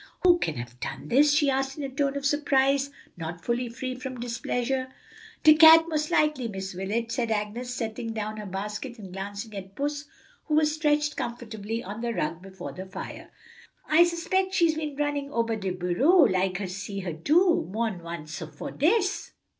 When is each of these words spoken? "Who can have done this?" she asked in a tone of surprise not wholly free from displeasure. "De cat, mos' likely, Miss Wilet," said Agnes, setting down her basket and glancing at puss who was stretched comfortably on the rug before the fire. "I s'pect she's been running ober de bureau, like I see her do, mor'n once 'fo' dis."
"Who 0.23 0.39
can 0.39 0.55
have 0.55 0.79
done 0.79 1.09
this?" 1.09 1.31
she 1.31 1.51
asked 1.51 1.77
in 1.77 1.83
a 1.83 1.89
tone 1.89 2.17
of 2.17 2.25
surprise 2.25 2.89
not 3.17 3.45
wholly 3.45 3.69
free 3.69 3.93
from 3.93 4.19
displeasure. 4.19 4.91
"De 5.43 5.53
cat, 5.53 5.85
mos' 5.87 6.09
likely, 6.09 6.47
Miss 6.47 6.73
Wilet," 6.73 7.11
said 7.11 7.29
Agnes, 7.29 7.71
setting 7.71 8.11
down 8.11 8.37
her 8.37 8.47
basket 8.47 8.97
and 8.97 9.13
glancing 9.13 9.53
at 9.55 9.75
puss 9.75 10.05
who 10.45 10.55
was 10.55 10.73
stretched 10.73 11.15
comfortably 11.15 11.83
on 11.83 12.01
the 12.01 12.15
rug 12.15 12.41
before 12.41 12.71
the 12.71 12.87
fire. 12.87 13.29
"I 13.87 14.03
s'pect 14.03 14.55
she's 14.55 14.73
been 14.73 14.95
running 14.95 15.31
ober 15.31 15.55
de 15.55 15.69
bureau, 15.69 16.23
like 16.23 16.59
I 16.59 16.65
see 16.65 17.01
her 17.01 17.13
do, 17.13 17.69
mor'n 17.71 18.01
once 18.01 18.39
'fo' 18.39 18.71
dis." 18.71 19.33